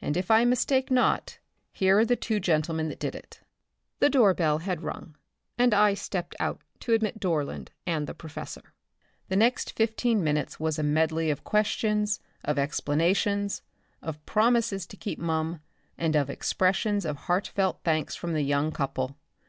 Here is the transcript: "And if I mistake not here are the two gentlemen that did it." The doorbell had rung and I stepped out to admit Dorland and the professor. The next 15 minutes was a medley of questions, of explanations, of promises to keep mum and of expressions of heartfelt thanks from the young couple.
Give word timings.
"And 0.00 0.16
if 0.16 0.30
I 0.30 0.44
mistake 0.44 0.88
not 0.88 1.40
here 1.72 1.98
are 1.98 2.04
the 2.04 2.14
two 2.14 2.38
gentlemen 2.38 2.88
that 2.90 3.00
did 3.00 3.16
it." 3.16 3.40
The 3.98 4.08
doorbell 4.08 4.58
had 4.58 4.84
rung 4.84 5.16
and 5.58 5.74
I 5.74 5.94
stepped 5.94 6.36
out 6.38 6.60
to 6.78 6.92
admit 6.92 7.18
Dorland 7.18 7.70
and 7.84 8.06
the 8.06 8.14
professor. 8.14 8.72
The 9.26 9.34
next 9.34 9.72
15 9.72 10.22
minutes 10.22 10.60
was 10.60 10.78
a 10.78 10.84
medley 10.84 11.28
of 11.28 11.42
questions, 11.42 12.20
of 12.44 12.56
explanations, 12.56 13.62
of 14.00 14.24
promises 14.26 14.86
to 14.86 14.96
keep 14.96 15.18
mum 15.18 15.58
and 15.98 16.14
of 16.14 16.30
expressions 16.30 17.04
of 17.04 17.16
heartfelt 17.16 17.80
thanks 17.82 18.14
from 18.14 18.34
the 18.34 18.42
young 18.42 18.70
couple. 18.70 19.16